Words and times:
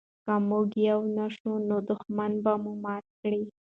که 0.23 0.33
موږ 0.49 0.69
یو 0.89 0.99
نه 1.17 1.25
شو 1.35 1.51
نو 1.67 1.75
دښمن 1.89 2.31
به 2.43 2.53
مو 2.63 2.73
مات 2.83 3.05
کړي. 3.19 3.41